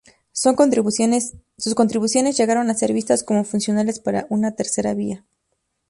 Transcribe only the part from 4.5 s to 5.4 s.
tercera vía.